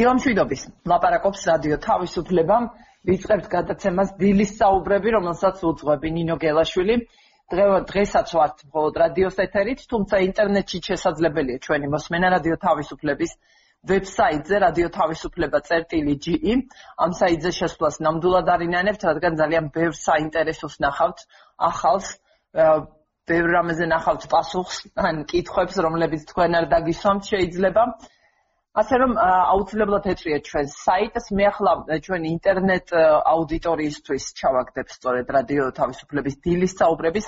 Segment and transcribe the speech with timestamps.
[0.00, 2.66] დილამშვიდობის ლაპარაკობს რადიო თავისუფლებამ
[3.08, 6.96] ვიწყებთ გადაცემას დილის საუბრები რომელსაც უძღვები ნინო გელაშვილი.
[7.90, 13.32] დღესაც ვართ მხოლოდ რადიოს ეთერით თუმცა ინტერნეტში შესაძლებელია ჩვენი მოსმენა რადიო თავისუფლების
[13.90, 16.54] ვებსაიტზე რადიო თავისუფლება წერტილი GE
[17.04, 21.18] ამ საიტზე შესვლას ნამდვილად არინანებთ რადგან ძალიან ბევრ საინტერესოს ნახავთ
[21.70, 22.08] ახალს
[23.30, 24.78] ბევრ რამეზე ნახავთ პასუხს
[25.08, 27.84] ან კითხვებს რომლებიც თქვენ არ დაგისვამთ შეიძლება
[28.78, 31.24] ასე რომ აუცილებლად ეწვია ჩვენ საიტს.
[31.34, 31.72] მე ახლა
[32.06, 32.92] ჩვენი ინტერნეტ
[33.32, 37.26] აუდიტორიისთვის ჩავაგდებ სწორედ რადიო თავისუფლების დილის საუბრების.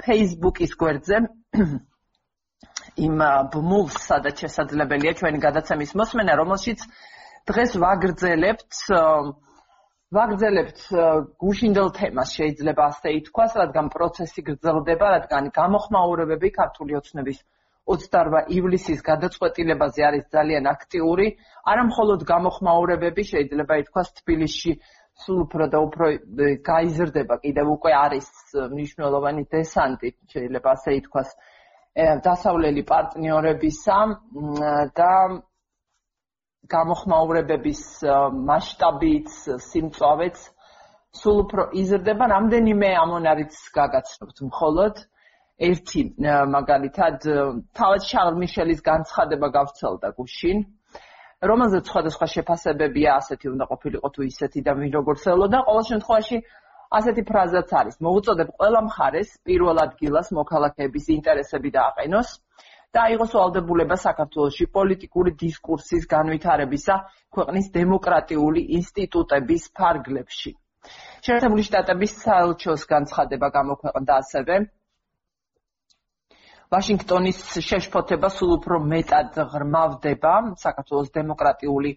[0.00, 1.16] Facebook-ის გვერდზე
[3.06, 3.16] იმ
[3.52, 6.80] ბმულს სადაც შესაძლებელია ჩვენი გადაცემის მოსმენა რომელშიც
[7.50, 8.72] დღეს ვაგრძელებთ
[10.16, 10.80] ვაგრძელებთ
[11.44, 12.28] გუშინდელ თემას.
[12.40, 17.44] შეიძლება ასე ითქვას რადგან პროცესი გრძელდება რადგან გამოხმაურებები ქართული ოცნების
[17.90, 21.26] 28 ივლისის გადაწყვეტილებაზე არის ძალიან აქტიური,
[21.70, 24.72] არა მხოლოდ გამოხმაურებები, შეიძლება ითქვას თბილისში
[25.20, 26.06] სულ უფრო და უფრო
[26.70, 28.28] გაიზრდება, კიდევ უკვე არის
[28.74, 31.28] მნიშვნელოვანი დესანტი, შეიძლება ასე ითქვას,
[32.24, 33.98] დასავლელი პარტნიორებისა
[34.96, 35.12] და
[36.70, 37.82] გამოხმაურებების
[38.50, 39.30] მასშტაბიც,
[39.66, 40.42] სიმწავეც
[41.20, 45.02] სულ უფრო იზრდება, რამდენიმე ამონარიც გაგაცნობთ მხოლოდ
[45.60, 46.02] ერთი
[46.56, 47.26] მაგალითად
[47.76, 50.58] თავად შარლ მიშელის განცხადება გავრცელდა გუშინ.
[51.50, 55.58] რომელზეც სხვადასხვა შეფასებებია ასეთი უნდა ყოფილიყო თუ ისეთი და ვინ როგორ ცელოდა.
[55.68, 56.36] ყოველ შემთხვევაში
[56.98, 57.96] ასეთი ფრაზაც არის.
[58.04, 62.28] მოუწოდებ ყველა მხარეს პირველ ადგილას მოქალაქეების ინტერესები დააყენოს
[62.92, 66.94] და აიღოს ვალდებულება საქართველოსი პოლიტიკური დისკურსის განვითარებისა
[67.36, 70.50] ქვეყნის დემოკრატიული ინსტიტუტების ფარგლებში.
[71.24, 74.54] შეერთებული შტატების საელჩოს განცხადება გამოქვეყნდა ასევე
[76.70, 80.34] ვაშინგტონის შეშფოთება სულ უფრო მეტად ღრმავდება
[80.64, 81.90] საქართველოს დემოკრატიული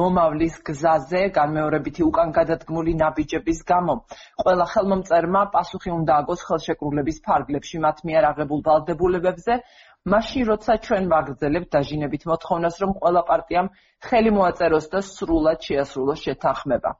[0.00, 3.94] მომავლის გზაზე განმეორებითი უკან გადადგმული ნაბიჯების გამო.
[4.40, 9.58] ყველა ხელმომწერმა პასუხი უნდა აგოს ხელშეკრულების ფარგლებში მათ მიერ აღებულ ვალდებულებებზე,
[10.14, 13.70] მაშინ როცა ჩვენ ვაგრძელებთ დაჟინებით მოთხოვნას, რომ ყველა პარტიამ
[14.08, 16.90] ხელი მოაწეროს და სრულად შეასრულოს შეთანხმება.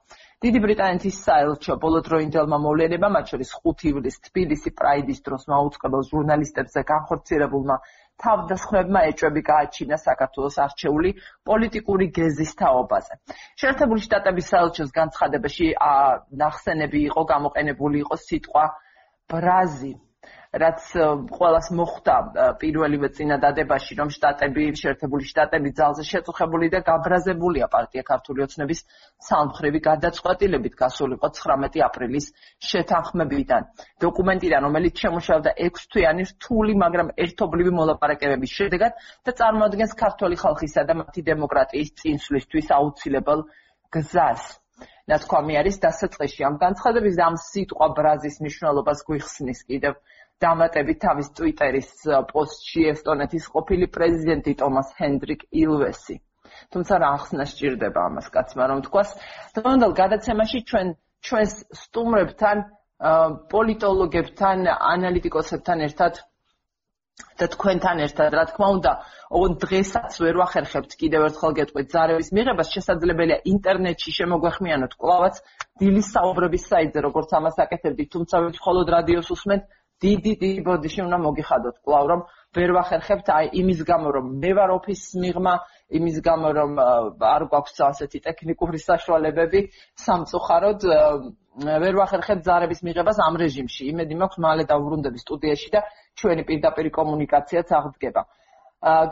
[0.43, 7.77] დიდი ბრიტანეთის საელჩო ბოლოდროინდელმა მოვლენებამ, მათ შორის 5 ივლისს თბილისი პრაიდის დროს მაუწყებელ ჟურნალისტებზე განხორციელებულმა
[8.23, 11.11] თავდასხმებმა ეჭვები გააჩინა საქართველოს არჩეული
[11.49, 13.13] პოლიტიკური გეზის თაობაზე.
[13.63, 15.67] შეერთებული შტატების საელჩოს განცხადებაში
[16.43, 18.65] ნახსენები იყო გამოყენებული იყო სიტყვა
[19.31, 19.93] ბრაზი
[20.55, 20.83] რაც
[21.35, 22.15] ყოველას მოხდა
[22.61, 28.79] პირველივე წინადადებაში, რომ შტატები, შეერთებული შტატები ძალზე შეწუხებული და გაბრაზებულია პარტია ქართული ოცნების
[29.29, 32.25] სამხრივი გადაწყვეტილებით გასულიყო 19 აპრილის
[32.71, 33.61] შეთანხმებიდან.
[34.05, 38.91] დოკუმენტიდან, რომელიც შემუშავდა 6 თვიანი რთული, მაგრამ ერთობლივი მოლაპარაკებების შედეგად
[39.27, 43.39] და წარმოადგენს ქართული ხალხისა და მათი დემოკრატიის წინსვლისთვის აუცილებელ
[43.91, 44.43] გზას.
[45.11, 49.93] ნათქვამი არის დასაწყისში ამ განცხადების და ამ სიტყვა ბრაზის მნიშვნელობას გვიხსნის კიდევ
[50.43, 51.89] დამატებით თავის ტვიტერის
[52.31, 56.17] პოსტში ესტონეთის ყოფილი პრეზიდენტი ტომას ჰენდრიკ ილვესი.
[56.73, 59.09] თუმცა რა ახსნა სჭირდება ამას კაცმა რომ თქვას,
[59.55, 60.87] დღევანდელ გადაცემაში ჩვენ
[61.25, 62.57] ჩვენს სტუმრებთან,
[63.51, 66.23] პოლიტოლოგებთან, ანალიტიკოსებთან ერთად
[67.39, 68.91] და თქვენთან ერთად, რა თქმა უნდა,
[69.35, 75.39] ოღონ დღესაც ვერ ვახერხებთ კიდევ ერთხელ გეტყვით ზარების მიღებას, შესაძლებელია ინტერნეტში შემოგვეხმიანოთ კლავაც
[75.79, 79.63] დილის საუბრების საიტზე, როგორც ამას აკეთებდით, თუმცა ვით მხოლოდ რადიოს უსმენთ
[80.03, 82.21] დიდი დიდი ბოდიში უნდა მოგიხადოთ კლავ რომ
[82.55, 85.53] ვერ ვახერხებთ აი იმის გამო რომ მე ვარ ოფისის მიღმა
[85.99, 86.71] იმის გამო რომ
[87.35, 89.59] არ გვაქვს ასეთი ტექნიკური საშუალებები
[90.05, 90.81] სამწუხაროდ
[91.55, 93.83] ვერ ვახერხებთ ზარების მიღებას ამ რეჟიმში.
[93.91, 95.81] იმედი მაქვს მალე დავბრუნდები სტუდიაში და
[96.19, 98.21] ჩვენი პირდაპირ კომუნიკაციაც აღდგება.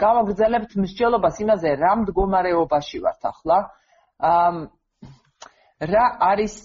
[0.03, 3.57] გავაგრძელებთ მსჯელობას იმაზე რა მდგომარეობაში ვართ ახლა
[5.89, 6.55] რა არის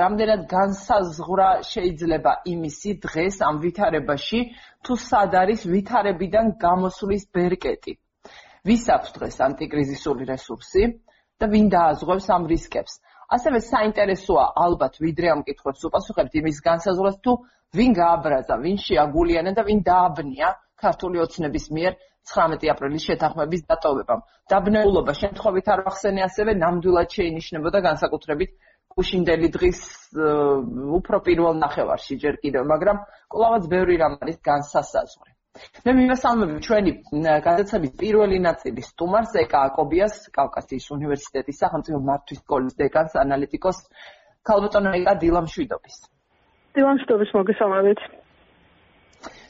[0.00, 4.40] რამდენად განსაზღვრა შეიძლება იმისი დღეს ამ ვითარებაში
[4.86, 7.94] თუ სად არის ვითარებიდან გამოსulis ბერკეტი
[8.70, 10.84] ვის აქვს დღეს ანტიკრიზისული რესურსი
[11.40, 12.94] და ვინ დააზღვევს ამ რისკებს
[13.38, 17.32] ასევე საინტერესოა ალბათ ვიდრე ამ კითხვებს უპასუხებთ იმის განსაზღვრას თუ
[17.78, 20.48] ვინ გააბრაზა ვინ შეაგულიანა და ვინ დააბნია
[20.84, 21.92] ქართული ოცნების მიერ
[22.28, 24.20] 19 აპრილის შეთანხმების დატოვებამ.
[24.52, 28.50] დაბნეულობა შემთხვევით არ ახსენე ასევე ნამდვილად შეინიშნებოდა განსაკუთრებით
[28.98, 29.80] გუშინდელი დღის
[30.98, 35.32] უფრო პირველ ნახევარში ჯერ კიდევ, მაგრამ კლავაც ბევრი რამ არის განსასაზღვრი.
[35.86, 36.92] მე მიმასალმები ჩვენი
[37.46, 43.78] გადაცემის პირველი ნაწილის სტუმარს ეკა აკობიას კავკასიის უნივერსიტეტის სახელმწიფო მართვის სკოლის დეკანს ანალიტიკოს
[44.50, 45.96] ქალბატონო ეკა დილამშვიდობის.
[46.78, 48.00] დილამშვიდობის მოგესალმებით.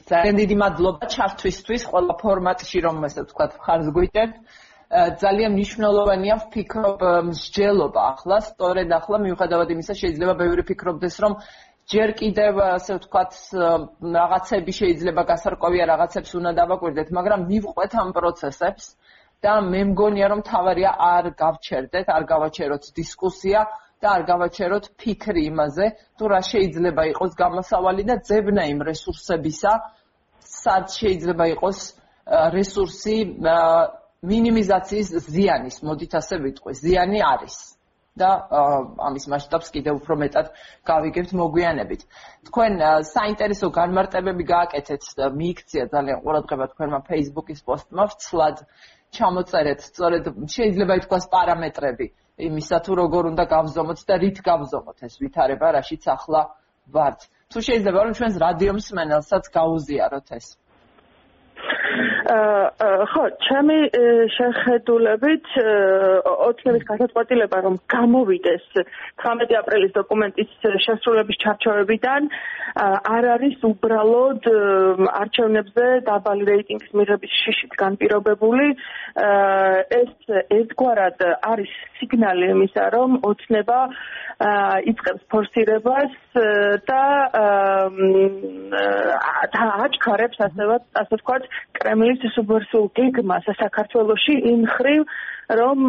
[0.08, 4.34] ძალიან დიდი მადლობა ჩართვისთვის ყველა ფორმატში რომ ესე ვთქვათ ხარს გვიჭერთ.
[4.88, 8.00] ძალიან მნიშვნელოვანია ვფიქრობ მსჯელობა.
[8.12, 11.32] ახლა, სწორედ ახლა მიუხედავად იმისა შეიძლება ბევრი ფიქრობდეს რომ
[11.92, 13.32] ჯერ კიდევ ასე ვთქვათ
[14.16, 18.84] რაღაცები შეიძლება გასარკვევია რაღაცებს უნდა დავაკვირდეთ, მაგრამ მივყვეთ ამ პროცესებს
[19.44, 23.60] და მე მგონია რომ თავარია არ გავჩერდეთ, არ გავაჩეროთ დისკუსია
[24.00, 25.86] და არ გავაჩეროთ ფიქრი იმაზე,
[26.16, 29.72] თუ რა შეიძლება იყოს გამოსავალი და ძებნა იმ რესურსებისა,
[30.40, 31.78] სად შეიძლება იყოს
[32.56, 33.16] რესურსი
[34.26, 37.58] მინიმიზაციის ზიანის, მოდით ასე ვიტყვი, ზიანი არის.
[38.18, 38.28] და
[39.06, 40.46] ამის მასშტაბს კიდევ უფრო მეტად
[40.90, 42.00] გავიგებთ მოგვიანებით.
[42.50, 42.72] თქვენ
[43.14, 45.02] საინტერესო განმარტებები გააკეთეთ
[45.38, 48.56] მიიქცია ძალიან ყურადღება თქვენმა Facebook-ის პოსტმა ვცლად
[49.14, 50.24] ჩამოწერეთ სწორედ
[50.54, 52.06] შეიძლება ითქვას პარამეტრები
[52.38, 56.42] იმისა თუ როგორ უნდა გავზომოთ და რით გავზომოთ ეს ვითარება რაშიც ახლა
[56.94, 57.20] ვართ.
[57.50, 60.46] თუ შეიძლება რომ ჩვენს რადიო მსმენელსაც გაუზიაროთ ეს.
[62.28, 63.76] ხო, ჩემი
[64.36, 65.46] შეხედულებით
[66.28, 68.66] ოცნების გადაწყვეტილება რომ გამოვიდეს
[69.24, 70.50] 18 აპრილის დოკუმენტის
[70.84, 72.28] შესრულების ჩარჩოებიდან
[73.16, 74.48] არ არის უბრალოდ
[75.22, 78.66] არჩევნებზე დაბალი რეიტინგის მიღების შიშით განპირობებული.
[80.02, 80.12] ეს
[80.58, 83.78] ერთგვარად არის სიგნალი იმისა, რომ ოცნება
[84.92, 86.12] იწყებს ფორსირებას
[86.86, 87.02] და
[89.50, 91.48] და აჩქარებს ასევე ასე ვთქვათ
[91.78, 95.02] კრემლის სუბერსულ გეგმას საქართველოში იმ ხრივ
[95.58, 95.80] რომ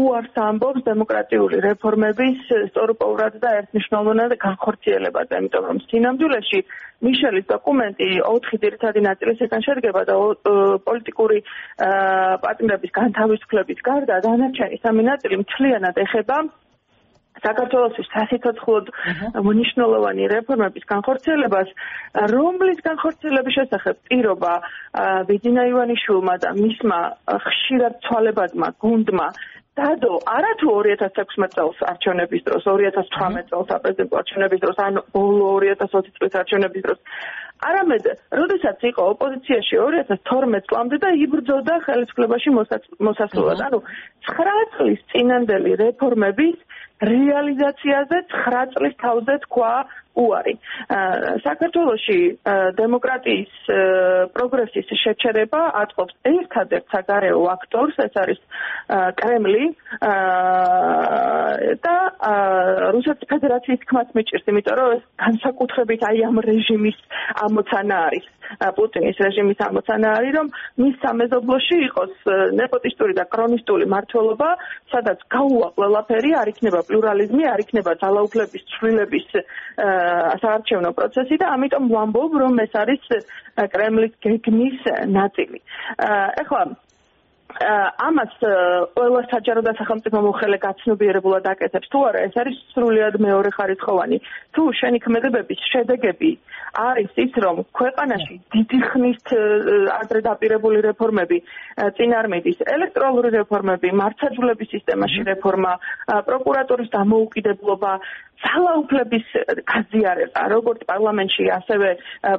[0.00, 2.40] უარს ამბობს დემოკრატიული რეფორმების
[2.70, 6.60] სწორპოვრად და ერთნიშნულოვნად განხორციელებაზე, იმიტომ რომ სინამდვილეში
[7.06, 10.16] მიშელის დოკუმენტი 4 ძირითადი ნაწილისგან შედგება და
[10.88, 11.38] პოლიტიკური
[12.42, 16.38] პარტნიორების განთავისუფლების გარდა დანარჩენი სამი ნაწილი მთლიანად ეხება
[17.44, 18.90] საქართველოსთვის სასიცოცხლოდ
[19.48, 21.68] მნიშვნელოვანი რეფორმების განხორციელებას,
[22.34, 24.54] რომლის განხორციელების შესახებ პირობა
[25.28, 27.00] ბიძინა ივანიშვილმა და მისმა
[27.48, 29.28] ხშირად ცვალებადმა გუნდმა
[29.78, 36.16] დადო არა თუ 2016 წელს არჩევნების დროს 2018 წელს საპრეზიდენტო არჩევნების დროს ან ბოლო 2020
[36.18, 36.98] წლის არჩევნების დროს
[37.66, 38.04] არამედ
[38.38, 42.50] როდესაც იყო ოპოზიციაში 2012 წლამდე და იბრძოდა ხელისუფლებაში
[43.08, 43.80] მოსასვლელად ანუ
[44.30, 46.56] 9 წლის წინანდელი რეფორმების
[47.10, 49.72] რეალიზაციაზე 9 წლის თავზე თქვა
[50.18, 50.54] უარი.
[51.46, 52.18] საქართველოში
[52.80, 53.52] დემოკრატიის
[54.36, 58.40] პროგრესის შეჩერება ატყობს ერთადერთ საგარეო აქტორს, ეს არის
[59.20, 59.64] კრემლი
[61.86, 61.96] და
[62.96, 66.98] რუსეთის ფედერაციის თქმაც მიჭირს, იმიტომ რომ ეს განსაკუთრებით აი ამ რეჟიმის
[67.46, 68.26] ამოცანა არის.
[68.78, 70.48] პუტინის რეჟიმის ამოცანა არის, რომ
[70.82, 72.14] მის სამეზობლოში იყოს
[72.60, 74.50] ნეპოტისტური და კრონისტული მართლობა,
[74.92, 79.28] სადაც გაუვა ყველაფერი, არ იქნება პლურალიზმი, არ იქნება ძალაუფლების ცვლილების
[80.42, 83.02] საარჩევნო პროცესი და ამიტომ ვამბობ, რომ ეს არის
[83.74, 84.78] კრემლის გეგმის
[85.18, 85.58] ნაწილი.
[86.42, 86.62] ეხლა
[87.48, 88.34] ამას
[88.94, 94.18] ყველა საჯარო და სახელმწიფო მოხელე გაცნობიერებულად აკეთებს თუ არა ეს არის სრულიად მეორე ხარისხოვანი.
[94.54, 96.30] თუ შენი ქმედებების შედეგები
[96.76, 99.20] არის ის რომ ქვეყანაში დიდი ხნის
[99.96, 101.38] ადრე დაპირებული რეფორმები
[101.96, 105.72] წინარმედის ელექტრონული რეფორმები მართლმსაჯულების სისტემაში რეფორმა
[106.28, 107.92] პროკურატურის დამოუკიდებლობა
[108.38, 109.26] ძალაუფლების
[109.66, 111.88] გაზიარება როგორც პარლამენტში ასევე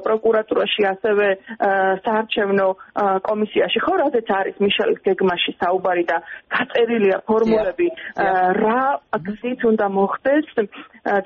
[0.06, 1.26] პროკურატურაში ასევე
[2.04, 2.68] საარჩევნო
[3.28, 3.78] კომისიაში.
[3.84, 6.20] ხო რადგან არის მიშელის გეგმაში საუბარი და
[6.54, 7.88] გაწერილია ფორმულები
[8.60, 8.82] რა
[9.26, 10.48] გზით უნდა მოხდეს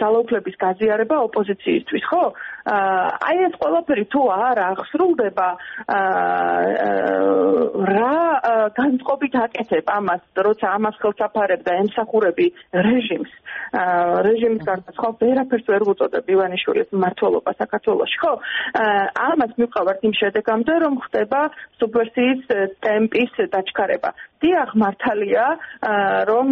[0.00, 2.24] ძალაუფლების გაზიარება ოპოზიციისთვის ხო?
[2.64, 5.48] აი ეს ყველაფერი თუ არ აღსრულდება
[7.92, 8.16] რა
[8.78, 12.46] განწყობით აკეთებ ამას როცა ამას ხელსაფარებ და ემსახურები
[12.86, 13.32] რეჟიმს
[14.28, 18.32] რეჟიმის გარდა სხვა ვერაფერს ვერ უწოდებ ივანიშვილის მართლობა საქართველოში ხო?
[19.28, 21.40] ამას მივყავართ იმ შედეგამდე რომ ხდება
[21.82, 22.40] სუბვერსიის
[22.84, 23.32] ტემპის
[23.64, 24.10] დაჩქარება
[24.44, 25.46] დიახ მართალია
[26.30, 26.48] რომ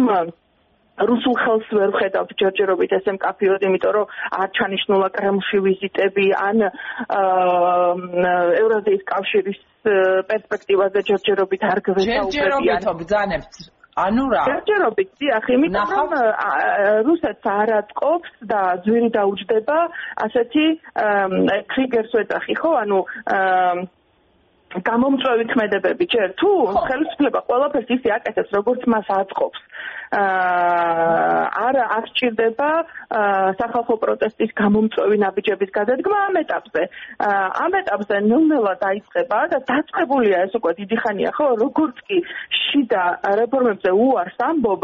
[1.01, 6.57] რუსულ ხელს ვერ ხედავთ ჯერჯერობით ესე მკაფიოდ, იმიტომ რომ არ ჩანიშნულა კრემლში ვიზიტები ან
[8.61, 9.61] ევრაზიის კავშირის
[10.29, 12.29] პერსპექტივაზე ჯერჯერობით არ გვეცაუბრებიან.
[12.37, 13.53] ჯერჯერობით ბძანებთ
[13.93, 14.43] ანუ რა?
[14.49, 16.09] ჯერჯერობით, დიახ, იმიტომ რომ
[17.09, 19.77] რუსეთს არ ატყობს და ძვირი დაუჯდება
[20.25, 20.65] ასეთი
[21.73, 22.71] ტრიგერს ვეძახი, ხო?
[22.83, 22.99] ანუ
[24.81, 26.49] გამომწვევი ქმედებები ჯერ თუ
[26.87, 29.59] ხელისუფლება ყველაფერს ისე აკეთებს როგორც მას აწყობს
[30.13, 32.69] არ არ ჭირდება
[33.59, 36.83] სახალხო პროტესტის გამომწვევი ნაბიჯების გადადგმა ამ ეტაპზე.
[37.65, 42.17] ამ ეტაპზე ნელ-ნელა დაიწყება და დაწყებულია ეს უკვე დიდი ხანია, ხო, როგორც კი
[42.61, 43.03] შიდა
[43.41, 44.81] რეფორმებზე უარს ამბობ,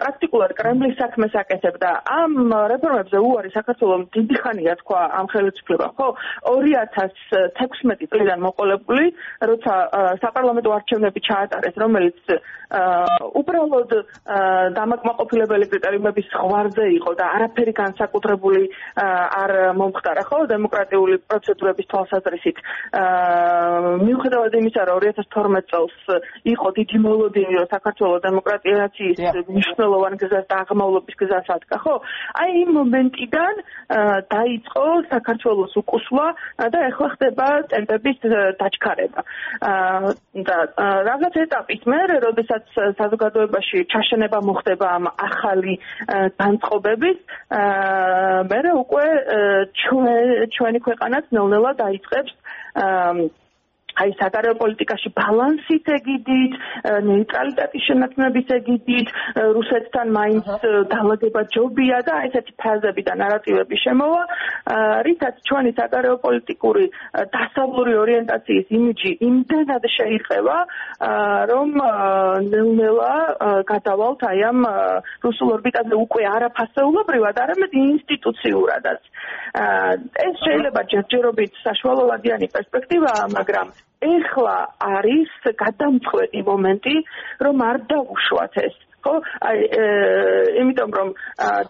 [0.00, 1.90] პრაქტიკულად კრემლის საქმეს აკეთებდა.
[2.20, 2.32] ამ
[2.74, 6.08] რეფორმებზე უარი საქართველოს დიდი ხანია თქვა ამ ხელისუფლება, ხო?
[6.50, 9.06] 2016 წლიდან მოყოლებული,
[9.50, 9.74] როცა
[10.22, 12.18] საპარლამენტო არჩევნები ჩაატარეს, რომელიც
[13.40, 13.90] უბრალოდ
[14.28, 18.62] დამაკმაყოფილებელი კრიტერიუმების ხვარზე იყო და არაფერი განსაკუთრებული
[19.00, 19.50] არ
[19.80, 22.58] მომხდარა ხო დემოკრატიული პროცედურების თვალსაზრისით.
[24.04, 25.96] მიუხედავად იმისა, რომ 2012 წელს
[26.44, 31.94] იყო დიდი მოლოდინი, რომ საქართველოს დემოკრატიზაციის მნიშვნელოვანი გზას და აღმავლობის გზას ადგა, ხო?
[32.40, 33.54] აი იმ მომენტიდან
[34.30, 36.26] დაიწყო საქართველოს უკუსვა
[36.70, 38.18] და ეხლა ხდება ტემპების
[38.60, 39.20] დაჩქარება.
[40.46, 40.56] და
[41.08, 42.64] რაღაც ეტაპის მერე, როდესაც
[43.00, 45.74] საზოგადოებაში ჩაშენება მოხდება ამ ახალი
[46.42, 47.18] განწყობების,
[48.50, 49.06] მერე უკვე
[50.56, 52.32] ჩვენი ქვეყანაც ნელ-ნელა დაიწყებს
[54.00, 56.52] აი საგარეო პოლიტიკაში ბალანსის ეგიდით,
[57.10, 59.08] ნეიტრალიტეტის შენაცნების ეგიდით,
[59.56, 60.46] რუსეთთან მაინც
[60.92, 64.22] დაალაგება ჯობია და აი ესეთი ფაზები და ნარატივები შემოვა,
[65.06, 66.84] რითაც ჩვენი საგარეო პოლიტიკური
[67.34, 70.58] დასავლური ორიენტაციის იმიჯი იმდენად შეირყევა,
[71.52, 71.70] რომ
[72.50, 73.12] ნელ-ნელა
[73.72, 74.60] გადავალთ აი ამ
[75.26, 79.00] რუსულ ორბიტაზე უკვე არაფასეულობრივად, არამედ ინსტიტუციურადაც.
[80.26, 83.66] ეს შეიძლება ჯერჯერობით საშუალოვადიანი პერსპექტივაა, მაგრამ
[84.00, 85.32] ეხლა არის
[85.62, 86.94] გადამწყვეტი მომენტი,
[87.44, 88.76] რომ არ დაუშვათ ეს.
[89.00, 89.14] ხო,
[89.48, 89.58] აი,
[90.60, 91.08] იმიტომ რომ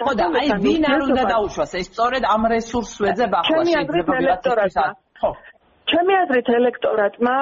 [0.02, 1.70] ხო და აი ვინ არ უნდა დაუშვას?
[1.78, 4.86] ეს სწორედ ამ რესურსს ვეძებ ახლა შეიძლება ელექტორატმა.
[5.20, 5.30] ხო.
[5.90, 7.36] ჩემი აზრით ელექტორატმა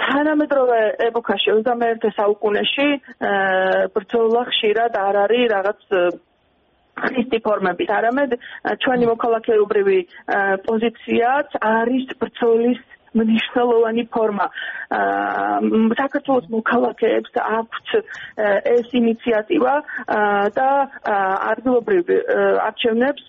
[0.00, 2.88] თანამედროვე ეპოქაში 21 საუკუნეში
[3.94, 5.80] ბრძოლა ხშირად არ არის რაღაც
[7.08, 8.36] ხისტი ფორმებით, არამედ
[8.84, 9.98] ჩვენი მოქალაქეობრივი
[10.68, 12.80] პოზიციაც არის ბრძოლის
[13.14, 14.46] მნიშვნელოვანი ფორმა.
[14.90, 17.88] საქართველოს მოქალაქეებს აქვთ
[18.74, 19.74] ეს ინიციატივა
[20.58, 20.68] და
[21.52, 22.04] ადგილობრივ
[22.68, 23.26] არჩევნებს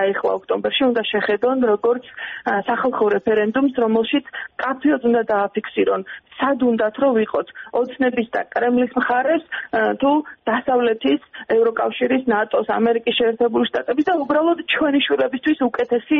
[0.00, 2.04] აი ახლა ოქტომბერში უნდა შეხედონ როგორც
[2.66, 4.24] სახალხო რეფერენდუმს, რომელშიც
[4.62, 6.02] კაფეოდ უნდა დააფიქსირონ.
[6.36, 7.48] სად უნდათ რომ ვიყოთ?
[7.80, 9.44] ოცნების და კრემლის მხარეს
[10.00, 10.10] თუ
[10.50, 11.22] დასავლეთის
[11.56, 16.18] ევროკავშირის ნატოს ამერიკის შეერთებული შტატების და უბრალოდ ჩვენი შვილებისთვის უკეთესი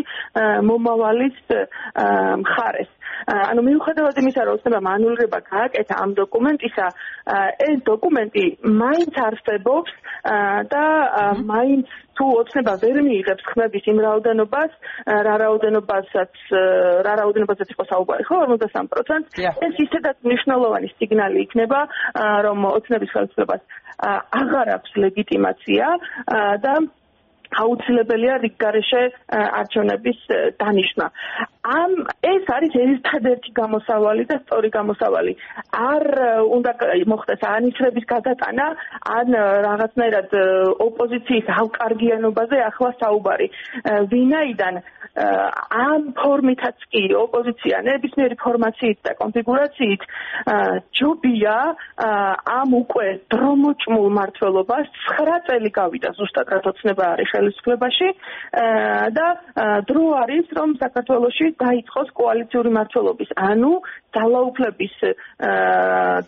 [0.70, 1.36] მომავალის
[2.56, 2.90] მხარეს
[3.26, 6.86] ანუ მიუხედავად იმისა რომ ოცნება მანულრება გააკეთა ამ დოკუმენტისა
[7.68, 8.44] ეს დოკუმენტი
[8.82, 9.92] მაინც არსებობს
[10.72, 10.84] და
[11.52, 14.76] მაინც თუ ოცნება ვერ მიიღებს ხმების იმ რაოდენობას,
[15.26, 16.32] რა რაოდენობასაც
[17.06, 21.80] რა რაოდენობასაც იყო საუბარი, ხო, 53%, ეს ისედაც მნიშვნელოვანი სიგნალი იქნება,
[22.46, 23.62] რომ ოცნების ხელისუფლებას
[24.40, 25.86] აღარ აქვს ლეგიტიმაცია
[26.64, 26.74] და
[27.62, 29.02] აუცილებელია რიგგარეშე
[29.60, 30.18] არჩევნების
[30.60, 31.06] დანიშნა.
[31.66, 35.32] ამ ეს არის ერთადერთი გამოსავალი და სწორი გამოსავალი.
[35.72, 36.04] არ
[36.56, 36.72] უნდა
[37.12, 38.66] მოხდეს ანისრების გადატანა,
[39.18, 39.28] ან
[39.66, 40.30] რაღაცნაირად
[40.86, 43.48] ოპოზიციის ავკარგიანობაზე ახლა საუბარი.
[44.12, 44.74] ვინაიდან
[45.16, 50.02] ამ ფორმითაც კი ოპოზიცია ნებისმიერი ფორმაციით და კონფიგურაციით
[50.98, 51.56] ჯობია
[52.56, 58.08] ამ უკვე დრომოჭმულ მართლობას 9 წელი გავიდა ზუსტად რა თქმა არის ხელისუფლებაში
[59.16, 59.26] და
[59.88, 63.72] დრო არის რომ საქართველოსში დაიწყოს კოალიციური მართლობის ანუ
[64.16, 64.94] ძალაუფლების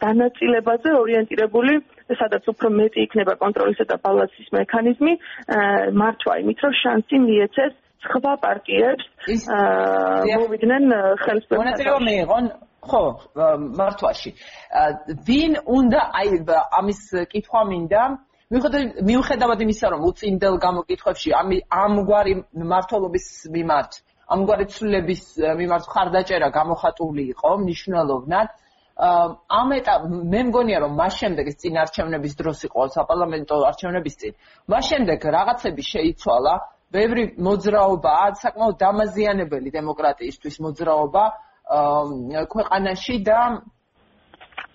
[0.04, 1.74] დანაწილებაზე ორიენტირებული
[2.16, 5.12] სადაც უფრო მეტი იქნება კონტროლისა და ბალანსის მექანიზმი
[6.00, 7.76] მართვა იმით რომ შანსი მიეცეს
[8.06, 9.04] სხვა პარტიებს
[9.48, 10.84] მოვიდნენ
[11.24, 12.44] ხელისუფლებაში მონაწილეობა მიიღონ
[12.88, 13.04] ხო
[13.80, 14.30] მართვაში
[15.28, 16.28] ვინ უნდა აი
[16.80, 17.02] ამის
[17.34, 18.02] კითხვა მინდა
[18.48, 22.32] მიუხედავად იმისა, რომ უწინდელ გამოკითხვებში ამ ამგვარი
[22.70, 23.92] მართლობის მიმართ,
[24.34, 25.22] ამგვარი ცვლილების
[25.60, 28.48] მიმართ ხარდაჭერა გამოხატული იყო მნიშვნელოვნად.
[29.60, 30.00] ამ ეტაპ
[30.32, 34.32] მე მგონია რომ მას შემდეგ წინ არჩევნების დროს იყო საპარლამენტო არჩევნების წინ.
[34.72, 36.54] მას შემდეგ რაღაცები შეიცვალა,
[36.94, 41.24] ბევრი მოძრაობა, საკმაოდ დამაზიანებელი დემოკრატიისთვის მოძრაობა
[42.54, 43.38] ქვეყანაში და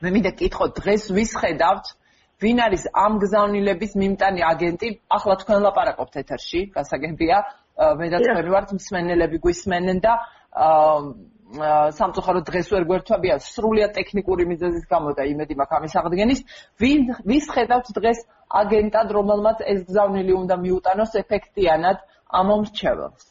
[0.03, 1.86] მე მინდა კითხო დღეს ვის ხედავთ
[2.43, 4.88] ვინ არის ამ გზავნილების მიმტანი აგენტი?
[5.17, 7.38] ახლა თქვენ ლაპარაკობთ ეთერში, გასაგებია,
[7.98, 10.13] მე და თქვენ ვართ მსმენელები გვისმენენ და
[10.53, 10.98] აა
[11.53, 16.39] სამწუხაროდ დღეს ვერ გვერდთვებია სრულიად ტექნიკური მიზეზის გამო და იმედი მაქვს ამის აღდგენის.
[16.82, 18.20] ვინ ვის ხედავთ დღეს
[18.62, 21.98] აგენტად, რომელმაც ეს გზავნილი უნდა მიუტანოს ეფექტიანად
[22.39, 23.25] ამ მომრჩეველს?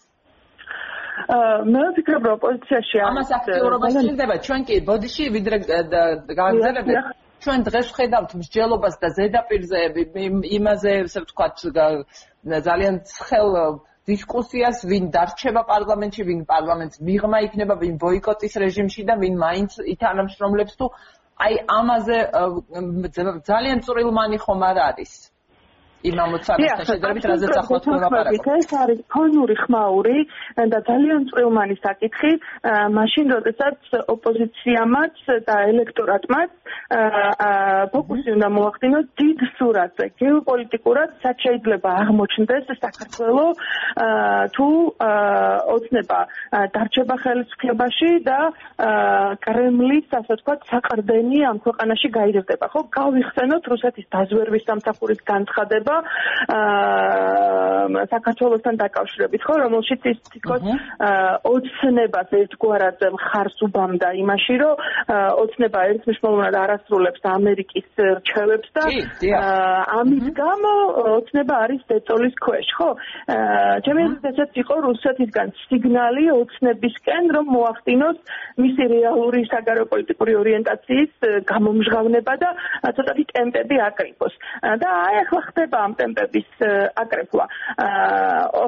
[1.32, 5.56] აა მე ვფიქრობ, რომ ოპოზიციაში ამას აქტიურობა შეიძლება ჩვენ კი ბოდიში ვიდრე
[6.38, 6.90] გავაგზავნებთ
[7.42, 9.78] ჩვენ დღეს ვხედავთ მსჯელობას და ზედაპირზე
[10.58, 11.56] იმაზე, ესე ვთქვათ,
[12.66, 13.48] ძალიან ცხელ
[14.10, 20.74] დისკუსიას, ვინ დარჩება პარლამენტში, ვინ პარლამენტს მიღმა იქნება, ვინ ბოიკოტის რეჟიმში და ვინ მაინც ითანამშრომლებს
[20.78, 20.86] თუ
[21.42, 22.18] აი ამაზე
[23.50, 25.12] ძალიან წვრილმანი ხომ არ არის?
[26.02, 28.48] იმ ამოცანასთან შედარებით რაზეც ახლა თქვენ ვაპარაკობთ.
[28.58, 30.18] ეს არის ფონური ხმაური
[30.72, 32.32] და ძალიან წვრილმანი საკითხი,
[32.98, 33.78] მაშინ როდესაც
[34.14, 35.14] ოპოზიციამაც
[35.46, 36.50] და ელექტორატმაც
[37.92, 43.56] ფოკუსი უნდა მოახდინოს დიდ სურათზე, გეოპოლიტიკურად რაც შეიძლება აღმოჩნდეს საქართველოს
[44.56, 44.68] თუ
[45.76, 46.20] ოცნება
[46.74, 48.38] დარჩება ხელისუფლებაში და
[49.46, 52.80] კრემლის ასე ვთქვათ საყრდენი ამ ქვეყანაში გაიზრდება, ხო?
[52.98, 55.91] გავიხსენოთ რუსეთის დაზვერვის სამსახურის განცხადება
[56.56, 57.62] აა
[58.12, 59.54] საქართველოსთან დაკავშირებით ხო?
[59.62, 60.62] რომელშიც ის თვითონ
[61.52, 64.82] ოცნებას ერთგვარად მხარს უბამდა იმაში რომ
[65.42, 67.88] ოცნება ერთმნიშვნელოვნად არასრულებს ამერიკის
[68.22, 68.84] რჩევებს და
[69.98, 70.72] ამის გამო
[71.18, 72.90] ოცნება არის დეწოლის ქვეშ ხო?
[73.86, 78.18] ჩემი აზრით იყო რუსეთისგან სიგნალი ოცნებისკენ რომ მოახდინოს
[78.62, 81.12] მისი რეალური საგარეო პოლიტიკური ორიენტაციის
[81.50, 82.50] გამომჟღავნება და
[82.96, 84.34] ცოტათი ტემპები აკრიფოს
[84.82, 86.48] და აი ახლა ხდება ამ ტემპების
[87.02, 87.44] აკრეფვა.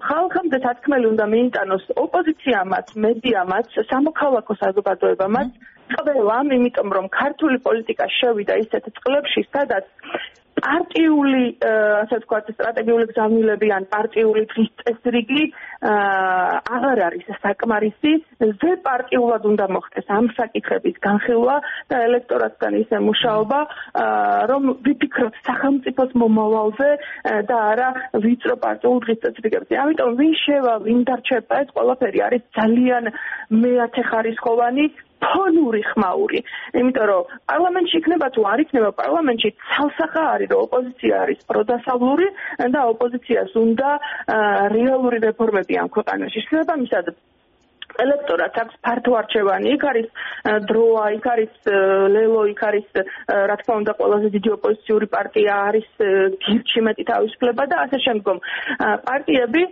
[0.09, 5.49] ხალხამდე თქმელი უნდა მიიტანოს ოპოზიციამაც, მედიამაც, სამოქალაქო საზოგადოებამაც
[5.95, 9.85] ყველამ, იმიტომ რომ ქართული პოლიტიკა შევიდა ისეთ წყლებში, სადაც
[10.59, 15.43] პარტიული ასე ვთქვათ სტრატეგიული გზავნილები ან პარტიული დღის წესრიგი
[15.85, 18.13] აღარ არის საკმარისი.
[18.45, 21.57] ზე პარტიულად უნდა მოხდეს ამ საკითხების განხილვა
[21.91, 23.61] და ელექტორატთან ისე მუშაობა
[24.53, 26.91] რომ ვიფიქროთ სახელმწიფოს მომავალზე
[27.51, 27.89] და არა
[28.25, 29.75] ვიწრო პარტიულ დღის წესრიგებზე.
[29.85, 33.05] ამიტომ ვინ შევა ვინ დარჩება ეს ყველაფერი არის ძალიან
[33.65, 34.87] მეათე ხარისხოვანი
[35.25, 36.41] ფონური ხმაური.
[36.81, 42.29] იმიტომ რომ პარლამენტში იქნება თუ არ იქნება პარლამენტში ცალსახა არის რომ ოპოზიცია არის პროდასავლური
[42.75, 43.89] და ოპოზიციას უნდა
[44.77, 46.39] რეალური რეფორმები ამ ქვეყანაში.
[46.49, 47.15] შესაბამისად
[48.03, 49.67] ელექტორატს აქვს ფართო არჩევანი.
[49.75, 50.09] იქ არის
[50.71, 51.53] დროა, იქ არის
[52.15, 52.87] ლელო, იქ არის
[53.51, 55.89] რა თქმა უნდა ყველაზე დიდი ოპოზიციური პარტია არის
[56.45, 58.39] გირჩი მეტი თავისუფლება და ასე შემდგომ.
[59.09, 59.63] პარტიები,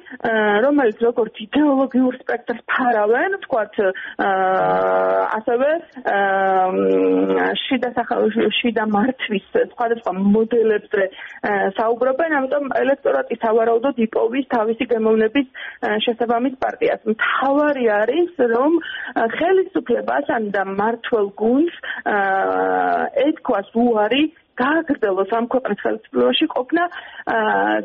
[0.66, 3.74] რომელიც როგორც იდეოლოგიურ სპექტრს ფარავენ, თქვათ
[5.38, 5.68] ასევე
[7.62, 7.88] შიდა
[8.58, 11.04] შიდა მართვის სხვადასხვა მოდელებზე
[11.78, 15.46] საუბრობენ, ამიტომ ელექტორატი სავარაუდოდ იპოვის თავისი გემოვნების
[16.04, 17.00] შესაბამის პარტიას.
[17.12, 18.72] მთავარი არის არის რომ
[19.36, 21.76] ხელისუფლებას ან და მართლ გუნდს
[23.26, 24.24] ეთქვას უარი
[24.60, 26.82] გააგრძელოს ამ ქვეყნის ხელისუფლებაში ყოფნა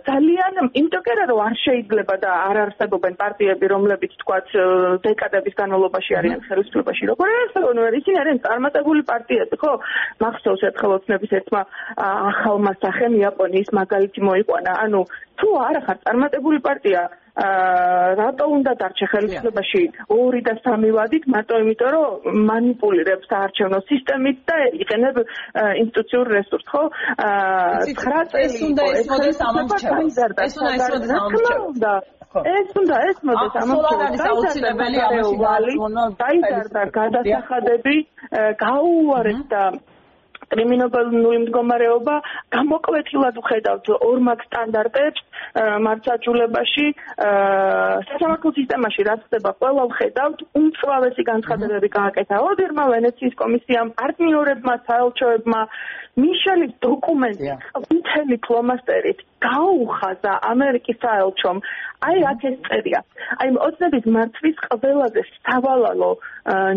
[0.08, 4.48] ძალიან იმიტომ კი არა რომ არ შეიძლება და არ არსებობენ პარტიები რომლებიც თქვათ
[5.08, 9.74] დეკადების განმავლობაში არიან ხელისუფლებაში როგორ არსებობენ ისინი არიან წარმატებული პარტიები ხო?
[10.24, 11.62] მახსოვს ერთხელ ოცნების ერთმა
[12.08, 14.72] ახალმა სახემ იაპონიის მაგალითი მოიყვანა.
[14.84, 15.02] ანუ
[15.40, 17.02] თუ არა ხარ წარმატებული პარტია
[17.38, 24.58] რატო უნდა დარჩა ხელისუფლებაში 2 და 3 ვადით მარტო იმიტომ რომ манипуლირებს არჩევნო სისტემით და
[24.84, 25.16] იყენებ
[25.84, 26.84] ინსტიტუციურ რესურსს ხო?
[27.94, 33.54] 9 წელი უნდა ეს მოდეს ამომრჩევას ეს უნდა ეს მოდეს ამომრჩევას ეს უნდა ეს მოდეს
[33.62, 35.74] ამას აუცილებელი ამაში ვალი
[36.22, 37.96] დაიზარდა გადასახადები
[38.64, 39.54] გაუუარეს mm-hmm.
[39.54, 39.64] და
[40.54, 42.16] კრიმინალური მდგომარეობა
[42.56, 45.22] გამოკვეთილად ვხედავთ ორმაგ სტანდარტებს
[45.86, 46.86] მართლმსაჯულებაში
[48.10, 52.36] სასამართლო სისტემაში რაც ხდება ყველა ვხედავთ უმწვავესი განცხადებები გააკეთა.
[52.52, 55.62] ოდერმა ვენეციის კომისიამ პარტნიორებმა საელჩოებმა
[56.22, 57.52] მიშელის დოკუმენტი
[57.98, 61.58] მთელი ფლომასტერით გაუხაზა ამერიკის საელჩომ.
[62.08, 63.00] აი აქ ეს წერია.
[63.42, 66.12] აი ოცნების მართვის ყველაზე სავალალო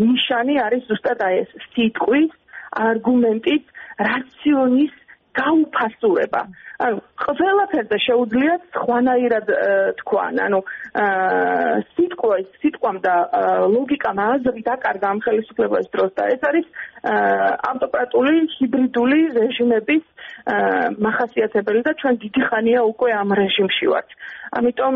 [0.05, 2.31] ნიშანი არის ზუსტად აი ეს სიტყვის
[2.76, 3.64] არგუმენტით
[4.11, 4.94] რაციონის
[5.30, 6.42] გაუფასურება.
[6.80, 9.46] ანუ ყველაფერზე შეუძლია სხვანაირად
[10.00, 10.35] თქვან.
[10.46, 10.59] ანუ
[11.94, 13.14] სიტყვა სიტყვამ და
[13.74, 16.66] ლოგიკამ აზრი დაკარგა ამ ხელისუფლების დროს და ეს არის
[17.70, 20.04] ავტოკრატული ჰიბრიდული რეჟიმების
[21.04, 24.11] მახასიათებელი და ჩვენ დიდი ხანია უკვე ამ რეჟიმში ვართ.
[24.58, 24.94] ამიტომ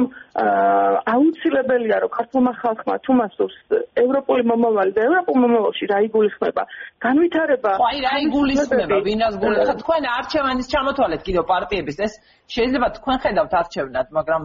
[1.14, 3.56] აუცილებელია რომ ქართულმა ხალხმა თუ მასურს
[4.02, 6.64] ევროპული მომავალი და ევროპულ მომავალში რა იგულისხმება
[7.06, 12.18] განვითარება აი რა იგულისხმება ვინას გულისხმება თქვენ არჩევანის ჩამოთვალეთ კიდევ პარტიების ეს
[12.56, 14.42] შეიძლება თქვენ ხედავთ არჩევნად მაგრამ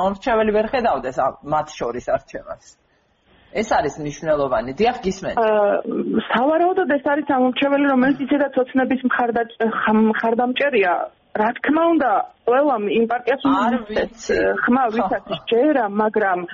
[0.00, 2.76] ამორჩეველი ვერ ხედავდეს მათ შორის არჩევანს
[3.50, 4.72] ეს არის მნიშვნელოვანი.
[4.78, 5.38] დიახ, გისმენთ.
[5.42, 5.70] აა,
[6.30, 10.92] სავარაუდოდ ეს არის ამორჩეველი, რომელიც ისედაც ოცნების მხარდამჭერია
[11.38, 12.10] რა თქმა უნდა
[12.50, 14.02] ყველამ იმ პარტიას უნდა
[14.62, 16.38] ხმა ვისაც ჯერა მაგრამ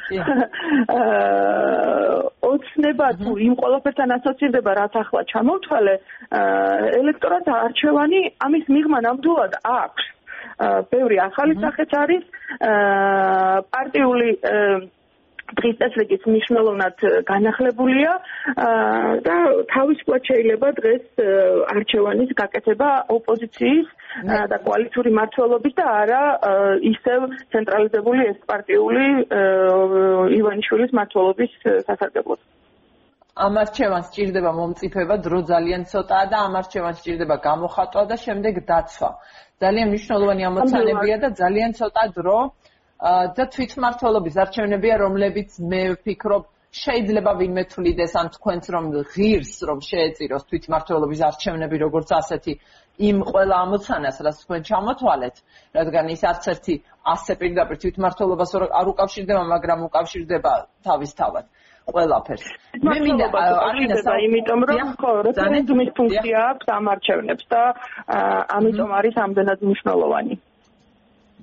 [2.51, 5.95] ოცნება თუ იმ ყველაფერთან ასოცირდება რაც ახლა ჩამოვთვალე
[7.01, 10.05] ელექტორატ არჩევანი ამის მიღმა ნამდვილად აქვს.
[10.93, 12.25] ბევრი ახალი სახეც არის
[13.73, 14.29] პარტიული
[15.59, 18.13] დღის წესრიგის მნიშვნელოვნად განახლებულია
[19.27, 19.37] და
[19.75, 21.23] თავისუფლად შეიძლება დღეს
[21.75, 23.87] არჩევანის გაკეთება ოპოზიციის
[24.53, 26.23] და კოალიციური მართლობის და არა
[26.93, 29.07] ისევ ცენტრალიზებული ესპარტიული
[30.41, 31.57] ივანიშვილის მართლობის
[31.89, 32.41] სასარგებლოდ.
[33.37, 39.11] ამ არჩევანს ჭირდება მომწიფება, დრო ძალიან ცოტაა და ამ არჩევანს ჭირდება გამოხატვა და შემდეგ დაცვა.
[39.61, 42.39] ძალიან მნიშვნელოვანი ამოცანებია და ძალიან ცოტა დრო
[43.37, 46.45] და თვითმართველობის არჩევნებია, რომლებიც მე ვფიქრობ,
[46.77, 52.53] შეიძლება ვინმე თვლიდეს ან თქვენც რომ ღირს რომ შეეწიროს თვითმართველობის არჩევნები როგორც ასეთი
[53.09, 55.37] იმ ყველა ამოცანას, რაც თქვენ ჩამოთვალეთ,
[55.77, 56.75] რადგან ის არც ერთი
[57.15, 60.53] ასე პირდაპირ თვითმართველობას არ უკავშირდება, მაგრამ უკავშირდება
[60.89, 61.47] თავისთავად.
[61.87, 62.47] ყველაფერს.
[62.83, 63.27] მე მინდა
[63.71, 67.63] არინა იმიტომ რომ ხო რეფერენდუმის ფუნქცია აქვს ამ არჩევნებს და
[68.59, 70.35] ამიტომ არის ამდენად მნიშვნელოვანი.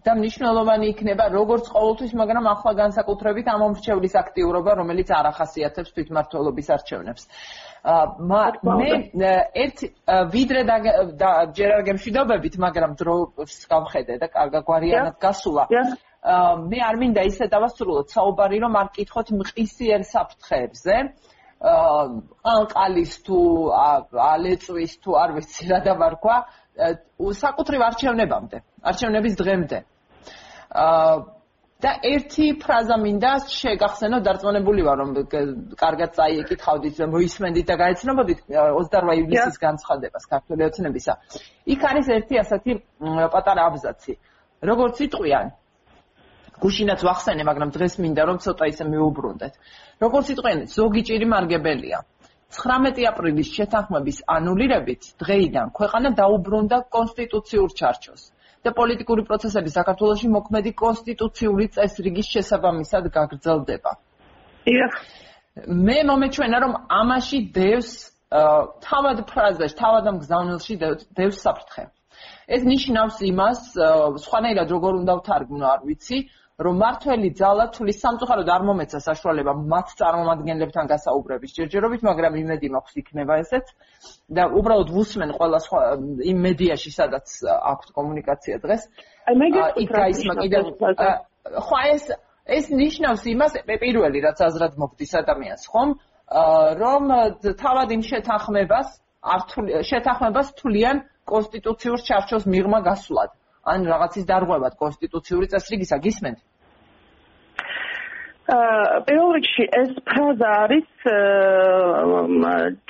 [0.04, 6.68] და მნიშვნელოვანი იქნება როგორც ყოველთვის, მაგრამ ახლა განსაკუთრებით ამ მომრჩევლის აქტიურობა, რომელიც არ ახასიათებს თვითმართველობის
[6.76, 7.24] არჩევნებს.
[9.24, 9.78] მე ერთ
[10.34, 10.62] ვიდრე
[11.20, 15.64] და ჯერ არ გემშვიდობებით, მაგრამ დროს გავხედე და კარგა გვარიანად გასულა.
[16.72, 20.96] მე არ მინდა ისე დავასრულოთ საუბარი, რომ არ კითხოთ მყისიერ საფრთხეებზე.
[21.64, 23.40] აა ყალის თუ
[24.20, 26.36] ალეწვის თუ არ ვიცი რა დავარქვა
[27.40, 28.58] საკუთრივ არჩევნებამდე
[28.92, 29.80] არჩევნების დღემდე
[31.84, 35.10] და ერთი ფრაზა მინდა შეგახსენო დარწმუნებული ვარ რომ
[35.82, 41.14] კარგად წაიკითხავდით და მოისმენდით და გაეცნობოდით 28 ივლისის განცხადებას ქართული ოცნებისა.
[41.74, 42.72] იქ არის ერთი ასეთი
[43.36, 44.14] პატარა აბზაცი.
[44.64, 45.52] როგორც იტყვიან
[46.64, 49.54] გუშინაც ვახსენე, მაგრამ დღეს მინდა რომ ცოტა ისე მეუბრუნდეთ.
[50.04, 52.00] როგორც იტყვიან, ზოგი ჭირი მარგებელია.
[52.54, 58.24] 19 აპრილის შეთანხმების ანულირებით დღეიდან ქვეყანა დაუბრუნდა კონსტიტუციურ ჩარჩოს.
[58.64, 63.92] და პოლიტიკური პროცესები საქართველოში მოქმედი კონსტიტუციური წესრიგის შესაბამისად გაგრძელდება.
[64.68, 64.94] დიახ.
[65.68, 67.92] მე მომეჩვენა რომ ამაში დევს
[68.88, 70.74] თავად ფრაზაში, თავად ამ გზავნილში
[71.18, 71.84] დევს საფრთხე.
[72.48, 73.60] ეს ნიშნავს იმას,
[74.24, 76.18] სხვანაირად როგორ უნდა ვთარგმნო, არ ვიცი,
[76.64, 83.00] რომ მართველი ძალა თulis სამწუხაროდ არ მომეცა საშუალება მათ წარმომადგენლებთან გასაუბრების ჯერჯერობით, მაგრამ იმედი მაქვს
[83.02, 83.66] იქნება ესეც
[84.30, 85.80] და უბრალოდ ვუსმენ ყველა სხვა
[86.30, 87.28] იმ მედიაში, სადაც
[87.74, 88.82] აქვთ კომუნიკაცია დღეს.
[89.26, 89.48] აი მე
[89.82, 90.64] იქ გაისმა კიდევ
[91.58, 92.06] ხო ეს
[92.44, 95.90] ეს ნიშნავს იმას პირველი რაც აზრად მოგდის ადამიანს, ხომ?
[96.84, 97.04] რომ
[97.60, 98.90] თავად იმ შეთანხმებას
[99.24, 99.42] არ
[99.90, 100.98] შეთანხმებას თვლიან
[101.32, 103.32] კონსტიტუციურ ჩარჩოს მიღმა გასულად.
[103.64, 106.40] ან რაღაცის დარღვევად კონსტიტუციური წესრიგისა გისმენთ?
[108.54, 110.88] აა პირველ რიგში ეს ფრაზა არის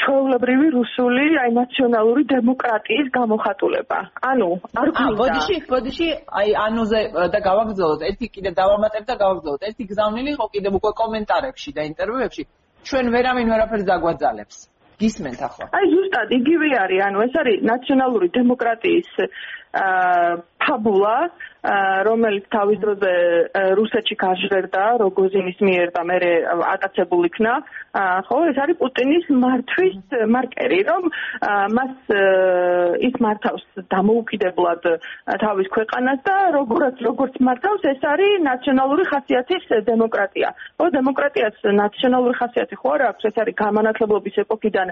[0.01, 3.99] ჩვეულებრივი რუსული აი ნაციონალური დემოკრატიის გამოხატულება.
[4.31, 4.49] ანუ
[4.81, 5.13] არ გვინდა.
[5.13, 6.07] აა ბოდიში, ბოდიში,
[6.41, 7.01] აი ანუზე
[7.33, 9.61] და გავაგზავნოთ ერთი კიდე დავამატებ და გავაგზავნოთ.
[9.69, 12.43] ერთი გზავნილი იყო კიდე უკვე კომენტარებში და ინტერვიუებში.
[12.87, 14.57] ჩვენ ვერავინ ვერაფერს დაგვაძალებს.
[15.01, 15.65] გისმენთ ახლა?
[15.77, 19.11] აი ზუსტად იგივე არის, ანუ ეს არის ნაციონალური დემოკრატიის
[19.73, 21.17] ფაბულა
[22.03, 23.11] რომელიც თავის დროზე
[23.79, 26.17] რუსეთში გაჟღერდა როგოზინის მიერ და მე
[26.75, 27.53] აკაცებულ იქნა.
[28.27, 29.95] ხო ეს არის პუტინის მართვის
[30.35, 31.03] მარკერი რომ
[31.77, 31.93] მას
[33.07, 33.63] ის მართავს
[33.95, 34.83] დამოუკიდებლად
[35.43, 40.49] თავის ქვეყანას და როგორც როგორც მართავს ეს არის ნაციონალური ხასიათის დემოკრატია.
[40.75, 43.23] ხო დემოკრატიას ნაციონალური ხასიათი ხო არ აქვს?
[43.31, 44.87] ეს არის გამანათლებლობის ეპოქიდან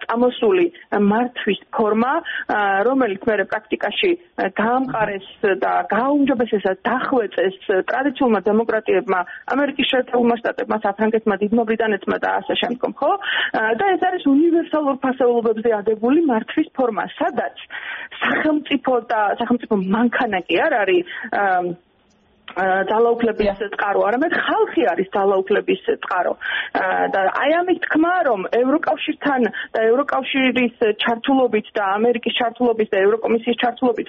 [0.00, 2.12] წამოსული მართვის ფორმა
[2.88, 3.99] რომელიც მე პრაქტიკაში
[4.60, 5.28] გაამყარეს
[5.62, 7.56] და გააუმჯობესეს დახვეწეს
[7.90, 9.20] ტრადიციულმა დემოკრატიებმა
[9.54, 13.12] ამერიკის შეერთებულმა შტატებმა საფრანგეთმა დიდმა ბრიტანეთმა და ასე შემდგომ ხო?
[13.80, 17.56] და ეს არის უნივერსალურ ფასეულობებზე აგებული მართვის ფორმა სადაც
[18.24, 21.04] სახელმწიფო და სახელმწიფო მანქანა კი არ არის
[22.58, 26.34] ძალაუფლების წყარო, არამედ ხალხი არის ძალაუფლების წყარო.
[27.14, 29.40] და აი ამის თქმა, რომ ევროკავშირთან
[29.74, 34.08] და ევროკავშირის ჩართულობით და ამერიკის ჩართულობით და ევროკომისიის ჩართულობით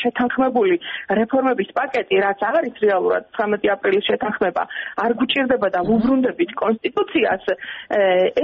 [0.00, 0.76] შეთანხმებული
[1.20, 4.62] რეფორმების პაკეტი, რაც აღარიც რეალურად 19 აპრილის შეთანხმება,
[5.04, 7.44] არ გუჭირდება და უბრუნდებით კონსტიტუციას,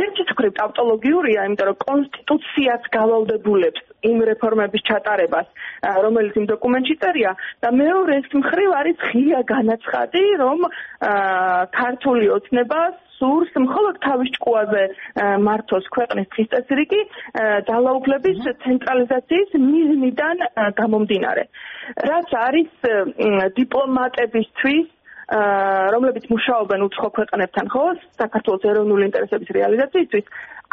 [0.03, 5.47] ერთი თქრებ ტავტოლოგიურია, იმიტომ რომ კონსტიტუციაც გავალდებულებს იმ რეფორმების ჩატარებას,
[6.05, 10.59] რომელიც იმ დოკუმენტში წერია და მეორე მხრივ არის ღია განაცხადი, რომ
[11.77, 12.81] ქართული ოცნება
[13.21, 14.85] სურს მხოლოდ თავის ჭკუაზე
[15.45, 17.01] მართოს ქვეყნის დღესწრიგი
[17.69, 20.37] ძალაუფლების ცენტრალიზაციის მიზნიდან
[20.81, 21.45] გამომდინარე.
[22.11, 22.71] რაც არის
[23.61, 24.89] დიპლომატებისთვის
[25.95, 27.85] რომლებიც მუშაობენ უცხო ქვეყნებთან ხო
[28.19, 30.27] საქართველოს ეროვნული ინტერესების რეალიზაციისთვის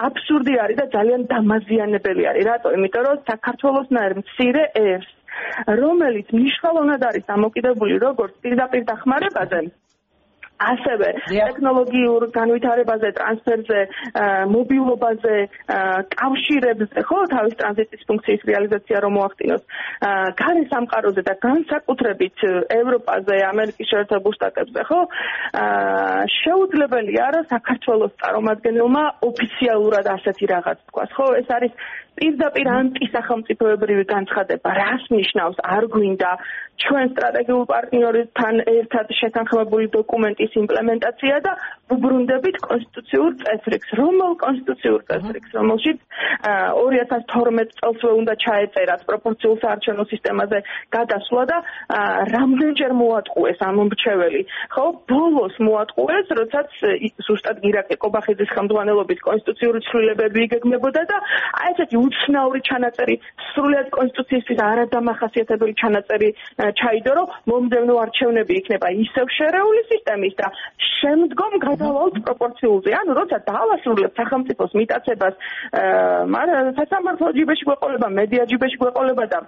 [0.08, 2.44] აბსურდი არის და ძალიან დამაზიანებელი არის.
[2.48, 2.68] რატო?
[2.78, 5.17] იმიტომ რომ საქართველოსნაირ მცირე ერს
[5.82, 9.62] რომელიც მნიშვნელოვნად არის დამოკიდებული როგორც პირდაპირ დახმარებაზე
[10.58, 13.82] ასევე ტექნოლოგიურ განვითარებაზე, ტრანსფერზე,
[14.54, 15.36] მობილობაზე,
[16.18, 19.64] კავშირებზე, ხო, თავის ტრანზიტის ფუნქციის რეალიზაცია რომ მოახდინოს,
[20.42, 22.46] გარე სამყაროზე და განსაკუთრებით
[22.80, 25.02] ევროპაზე, ამერიკის შეერთებულ შტატებზე, ხო?
[26.38, 31.28] შეუძლებელია რა საქართველოს წარმომადგენელმა ოფიციალურად ასეთი რაღაც თქვას, ხო?
[31.42, 31.74] ეს არის
[32.18, 35.58] პირდაპირ ანტისახელმწიფოებრივი განცხადება რას ნიშნავს?
[35.76, 36.32] არ გვინდა
[36.82, 41.54] ჩვენ სტრატეგიულ პარტნიორებთან ერთად შეთანხმებული დოკუმენტის იმპლემენტაცია და
[41.96, 43.90] უბრუნდებით კონსტიტუციურ წესრიგს.
[44.02, 45.98] რომელ კონსტიტუციურ წესრიგს რომელშიც
[46.78, 50.60] 2012 წელსვე უნდა ჩაეწერათ პროპორციულ საარჩევნო სისტემაზე
[50.98, 51.58] გადასვლა და
[52.36, 54.42] რამდენჯერ მოატყუეს ამ მრჩეველი?
[54.74, 56.70] ხო ბოლოს მოატყუეს როდესაც
[57.26, 61.18] ზუსტად ირაკე კობახიძის ხელმძღვანელობის კონსტიტუციური ცვლილებები იგეგმებოდა და
[61.62, 63.16] აი ესეთი უცნაური ჩანაწერი
[63.50, 66.30] სრულად კონსტიტუციისთვის არადამახასიათებელი ჩანაწერი
[66.82, 70.48] ჩაიდო რომ მომდევნო არჩევნები იქნება ისევ შერეული სისტემის და
[70.98, 72.92] შემდგომ გადავალთ პროპორციულზე.
[73.02, 75.36] ანუ როცა დაავასრულებთ სახელმწიფოს მიტაცებას
[76.36, 79.40] მაგრამ სასამართლო ჯიბეში გვეყოლება მედია ჯიბეში გვეყოლება და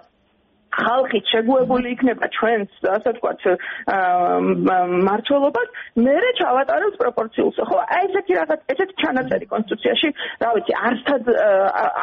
[0.73, 3.41] ხალხი შეგუებული იქნება ჩვენს ასე ვთქვათ
[5.07, 5.69] მართლობას
[6.05, 7.57] მერე ჩავატარებს პროპორციულს.
[7.69, 10.09] ხო აი ესეთი რაღაც ესეთი ჩანაწერი კონსტიტუციაში
[10.43, 11.23] რა ვიცი არსად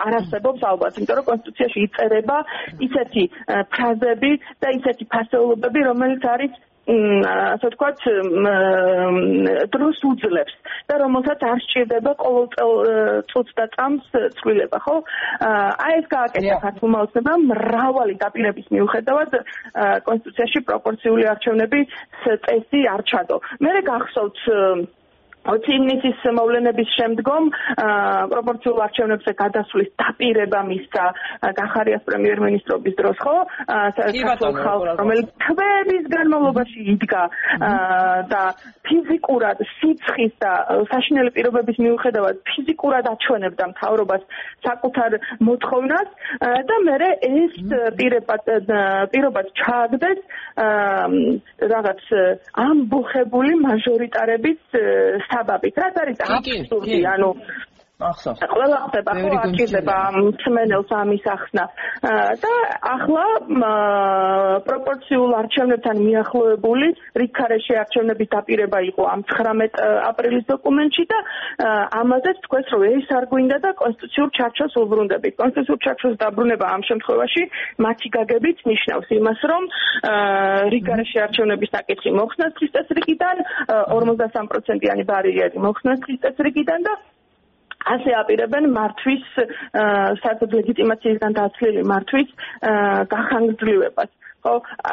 [0.02, 2.38] არ არსებობს ალბათ იმიტომ რომ კონსტიტუციაში იწერება
[2.88, 3.24] ისეთი
[3.74, 6.52] ფრაზები და ისეთი ფასეულობები რომელიც არის
[6.86, 8.02] ასე ვთქვათ
[9.74, 10.54] დროს უძლებს
[10.86, 12.46] და რომელსაც არ სჭირდება ყოველ
[13.30, 14.06] წუთს და წამს
[14.38, 14.96] ცვლილება ხო?
[15.42, 19.30] აი ეს გააკეთა ქართულმა ოცნებამ მრავალი დაპირების მიუხედავად
[20.06, 21.80] კონსტიტუციაში პროპორციული არჩევნები
[22.46, 23.36] წესი არ ჩადო.
[23.60, 24.38] მე გახსოვთ
[25.46, 27.50] 20 ივნისის მოვლენების შემდგომ
[28.32, 31.04] პროპორციულ არჩევნებზე გადასვლის დაპირება მისცა
[31.60, 33.36] გახარიას პრემიერ-მინისტრობის დროს ხო?
[34.00, 37.22] საქართველოს ხალხს რომელიც თვეების განმავლობაში იდგა
[38.32, 38.42] და
[38.86, 40.52] ფიზიკურად სიცხის და
[40.90, 44.22] საშინელი პირობების მიუხედავად ფიზიკურად აჩვენებდა მთავრობას
[44.66, 46.08] საკუთარ მოთხოვნას
[46.70, 47.56] და მე ეს
[47.98, 48.50] პირებად
[49.12, 50.20] პირობად ჩააგდეს
[51.74, 52.02] რაღაც
[52.66, 54.78] ამბოხებული მაჟორიტარების
[55.36, 55.80] საბაბით.
[55.84, 57.30] რაც არის აბსურდი, ანუ
[57.96, 58.40] ახსოვს.
[58.52, 61.64] ყველა ხდება ხო აკიდება მსმენელს ამის ახსნა
[62.44, 62.52] და
[62.92, 63.24] ახლა
[64.68, 66.88] პროპორციულ არჩევნებთან მიახლოებული
[67.22, 69.80] რიქარეში არჩევნების დაპირება იყო ამ 19
[70.10, 71.18] აპრილის დოკუმენტში და
[72.02, 75.34] ამაზეც თქვენს რომ ეს არ გვინდა და კონსტიტუციურ ჩარჩოს უბრუნდებით.
[75.40, 77.42] კონსტიტუციურ ჩარჩოს დაბრუნება ამ შემთხვევაში
[77.80, 79.62] მათი გაგებით ნიშნავს იმას რომ
[80.76, 83.36] რიქარეში არჩევნების საკითხი მოხსნას ქრისტესრიგიდან
[83.72, 86.94] 53%-იანი ბარიერი მოხსნას ქრისტესრიგიდან და
[87.94, 89.26] ასე აპირებენ მართვის
[90.22, 92.32] საერთოდ ლეგიტიმაციისგან დაცლილი მართვის
[93.14, 94.12] გახანგრძლივებას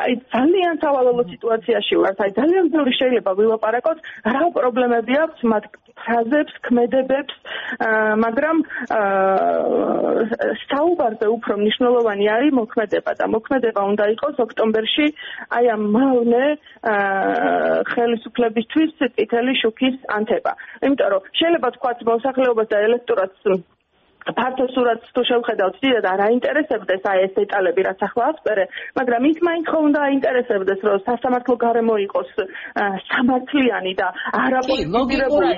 [0.02, 3.98] აი ძალიან სავალალო სიტუაციაში ვართ აი ძალიან ბევრი შეიძლება ვილაპარაკოთ
[4.36, 5.40] რა პრობლემები აქვს?
[5.54, 5.64] მათ
[6.00, 7.36] ფრაზებს ქმედებებს.
[8.24, 8.58] მაგრამ
[10.70, 15.08] საუბარზე უფრო მნიშვნელოვანი არის მოქმედება და მოქმედება უნდა იყოს ოქტომბერში
[15.58, 16.46] აი ამ მავნე
[17.94, 20.52] ხელისუფლებისთვის წითელი შუქის ანთება.
[20.84, 23.42] იმიტომ რომ შეიძლება თქვა მოსახლეობას და ელექტორატს
[24.32, 28.66] ფართო სურათს თუ შევხედავთ, დიდად არ აინტერესებდეს აი ეს დეტალები, რაც ახლა ასპერე,
[29.00, 32.32] მაგრამ ის მაინც ხო უნდა აინტერესებდეს, რომ სასამართლო გარემო იყოს
[33.12, 34.08] სამართლიანი და
[34.44, 35.52] არაპოლიტიკური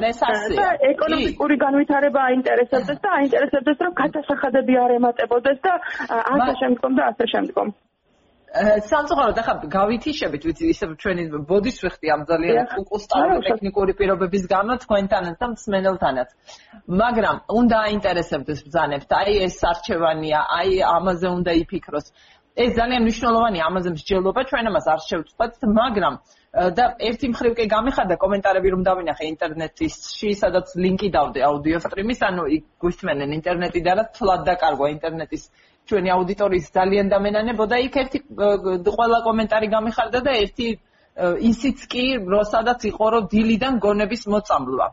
[0.60, 5.74] და ეკონომიკური განვითარება აინტერესებდეს და აინტერესებდეს, რომ გადასახადები არ ემატებოდეს და
[6.10, 7.76] ასე შემდგომ და ასე შემდგომ.
[8.56, 15.36] სამწუხაროდ ახლა გავითიშებით ვიცი ისე ჩვენი ბოდიშ ვიხდი ამ ძალიან უკუსტავი ტექნიკური პირობების გამო თქვენთანაც
[15.42, 16.30] და მსმენელთანაც.
[17.02, 22.08] მაგრამ უნდა აინტერესებდეს ბძანებს აი ეს არჩევანია აი ამაზე უნდა იფიქროს.
[22.56, 26.16] ეს ძალიან მნიშვნელოვანია ამაზე მსჯელობა ჩვენ ამას არ შევწყვეტთ მაგრამ
[26.56, 32.44] და ერთი მხრივ კი გამიხარდა კომენტარები რომ დავინახე ინტერნეტში სადაც ლინკი დავდე აუდიო სტრიმის ანუ
[32.80, 35.44] გვისმენენ ინტერნეტი და რა თლად დაკარგვა ინტერნეტის
[35.90, 38.20] ჩვენი აუდიტორიის ძალიან დამენანებოდა იქ ერთი
[38.98, 40.68] ყველა კომენტარი გამიხარდა და ერთი
[41.50, 44.88] ისიც კი როდესაც იყო რომ დილიდან გონების მოწამლვა.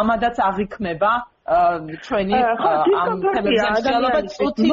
[0.00, 1.10] ამადაც აღიქმება
[1.46, 4.66] ჩვენი ამ თემებზე მსჯელობა წუთით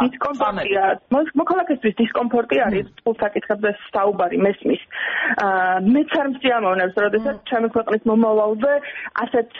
[0.00, 0.84] დისკომფორტია
[1.40, 4.82] მოქალაქისთვის დისკომფორტი არის თულსაკითხებზე საუბარი მესმის.
[5.92, 8.72] მეც არ მსჯამოვნებს როდესაც ჩემი ქვეყნის მომავალზე
[9.24, 9.50] ასეთ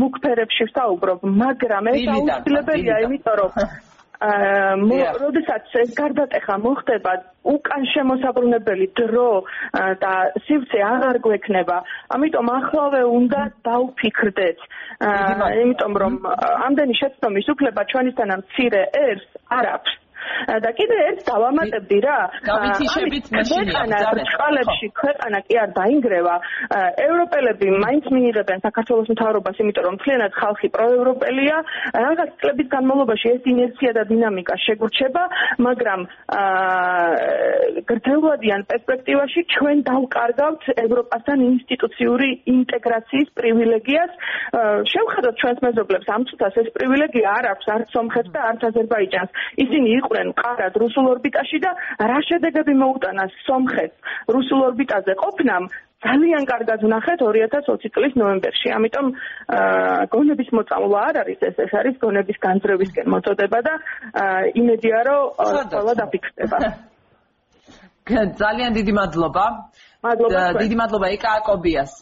[0.00, 3.50] მუქფერებში ვსაუბრობ მაგრამ ეს აუცილებელია იმიტომ რომ
[4.22, 9.30] როდესაც ეს გარდატეხა მოხდება უკან შემოსაბრუნებელი დრო
[10.02, 10.12] და
[10.46, 11.78] სივრცე აღარ გვექნება
[12.14, 14.58] ამიტომ ახლავე უნდა დავფიქრდეთ.
[15.02, 16.14] აა იმიტომ რომ
[16.68, 20.01] ამდენი შეცდომის უფლება ჩვენისთანა მცირე ერს არ აქვს
[20.48, 22.18] და კიდე ერთ დავამატებდი რა.
[22.48, 23.82] გავითიშებით მაშინია
[24.32, 26.34] წყალებში ქვეყანა კი არ დაინგრევა.
[27.06, 31.56] ევროპელები მაინც მიიღებენ საქართველოს მთავრობას იმიტომ რომ მთლიანად ხალხი პროევროპელია.
[32.06, 35.22] რაღაც წლების განმავლობაში ეს ინერცია და დინამიკა შეგურჩება
[35.66, 36.00] მაგრამ
[37.90, 44.12] გრძელვადიან პერსპექტივაში ჩვენ დავკარგავთ ევროპასთან ინსტიტუციური ინტეგრაციის პრივილეგიას.
[44.92, 46.06] შევხედოთ ჩვენს მეზობლებს.
[46.16, 49.30] ამ წუთას ეს პრივილეგია არ აქვს არც სომხეთს და არც აზერბაიჯანს.
[49.64, 51.70] ისინი იყვნენ ყარად რუსულ ორბიტაში და
[52.10, 53.96] რა შედეგები მოუტანა სომხეთს
[54.36, 55.64] რუსულ ორბიტაზე ყოფნამ
[56.02, 58.68] ძალიან კარგად ვნახეთ 2020 წლის ნოემბერში.
[58.76, 59.06] ამიტომ
[60.14, 63.74] გონების მოწამვლა არ არის ეს, ეს არის გონების განძრევისკენ მოწოდება და
[64.62, 66.58] იმედია რომ ყველა დაფიქრდება.
[68.42, 69.44] ძალიან დიდი მადლობა.
[70.02, 70.42] მადლობა.
[70.58, 71.92] დიდი მადლობა ეკა აკობიას.